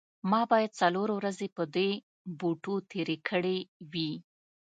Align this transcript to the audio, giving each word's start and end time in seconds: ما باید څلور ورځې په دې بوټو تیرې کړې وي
ما 0.29 0.41
باید 0.51 0.71
څلور 0.81 1.07
ورځې 1.17 1.47
په 1.55 1.63
دې 1.75 1.89
بوټو 2.39 2.75
تیرې 2.91 3.17
کړې 3.29 3.57
وي 3.91 4.11